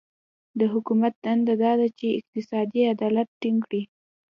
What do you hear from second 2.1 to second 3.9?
اقتصادي عدالت ټینګ کړي.